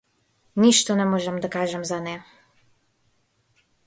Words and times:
Ништо 0.63 0.95
не 1.01 1.03
можам 1.11 1.37
да 1.43 1.51
кажам 1.55 1.83
за 1.89 1.99
неа. 2.05 2.23